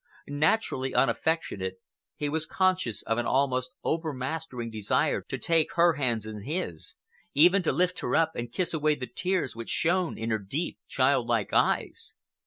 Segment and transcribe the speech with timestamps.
[0.27, 1.75] Naturally unaffectionate,
[2.15, 6.95] he was conscious of an almost overmastering desire to take her hands in his,
[7.35, 10.79] even to lift her up and kiss away the tears which shone in her deep,
[10.87, 12.15] childlike eyes.